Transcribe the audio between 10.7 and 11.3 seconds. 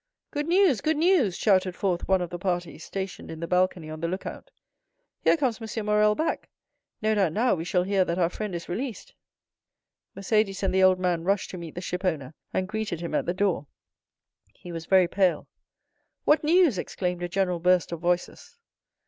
the old man